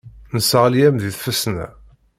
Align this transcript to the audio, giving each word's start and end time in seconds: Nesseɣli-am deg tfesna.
Nesseɣli-am 0.33 0.95
deg 0.99 1.13
tfesna. 1.15 1.65